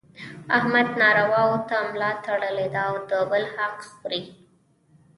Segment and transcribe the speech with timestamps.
[0.57, 4.21] احمد نارواوو ته ملا تړلې ده او د بل حق خوري.